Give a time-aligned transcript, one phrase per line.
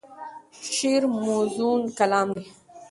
[0.75, 2.43] شعر موزون کلام دی.